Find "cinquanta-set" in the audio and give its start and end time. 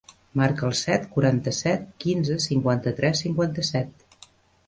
3.27-4.27